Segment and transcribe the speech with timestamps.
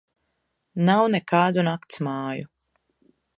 [0.87, 2.49] Nav nekādu naktsmāju.